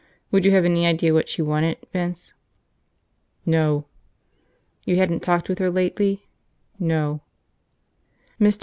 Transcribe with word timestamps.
Would 0.31 0.45
you 0.45 0.51
have 0.53 0.65
any 0.65 0.87
idea 0.87 1.13
what 1.13 1.29
she 1.29 1.43
wanted, 1.43 1.77
Vince?" 1.93 2.33
"No." 3.45 3.85
"You 4.83 4.95
hadn't 4.95 5.19
talked 5.21 5.47
with 5.47 5.59
her 5.59 5.69
lately?" 5.69 6.25
"No." 6.79 7.21
Mr. 8.39 8.59